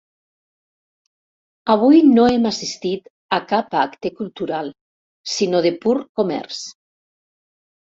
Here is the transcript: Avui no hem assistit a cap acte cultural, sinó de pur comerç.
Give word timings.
Avui 1.73 2.01
no 2.13 2.25
hem 2.29 2.47
assistit 2.51 3.05
a 3.39 3.39
cap 3.53 3.79
acte 3.83 4.13
cultural, 4.23 4.73
sinó 5.37 5.63
de 5.69 5.75
pur 5.87 5.97
comerç. 6.23 6.61